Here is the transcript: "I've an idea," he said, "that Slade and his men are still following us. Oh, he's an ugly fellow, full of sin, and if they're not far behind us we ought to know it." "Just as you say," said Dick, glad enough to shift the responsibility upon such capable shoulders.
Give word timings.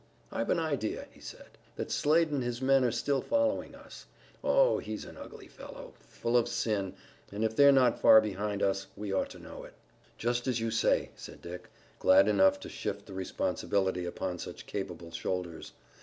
"I've 0.31 0.49
an 0.49 0.57
idea," 0.57 1.05
he 1.11 1.19
said, 1.19 1.59
"that 1.75 1.91
Slade 1.91 2.31
and 2.31 2.41
his 2.43 2.59
men 2.59 2.83
are 2.83 2.91
still 2.91 3.21
following 3.21 3.75
us. 3.75 4.07
Oh, 4.43 4.79
he's 4.79 5.05
an 5.05 5.15
ugly 5.15 5.47
fellow, 5.47 5.93
full 5.99 6.35
of 6.35 6.47
sin, 6.47 6.95
and 7.31 7.43
if 7.43 7.55
they're 7.55 7.71
not 7.71 8.01
far 8.01 8.19
behind 8.19 8.63
us 8.63 8.87
we 8.97 9.13
ought 9.13 9.29
to 9.29 9.37
know 9.37 9.63
it." 9.63 9.75
"Just 10.17 10.47
as 10.47 10.59
you 10.59 10.71
say," 10.71 11.11
said 11.15 11.39
Dick, 11.39 11.69
glad 11.99 12.27
enough 12.27 12.59
to 12.61 12.67
shift 12.69 13.05
the 13.05 13.13
responsibility 13.13 14.07
upon 14.07 14.39
such 14.39 14.65
capable 14.65 15.11
shoulders. 15.11 15.71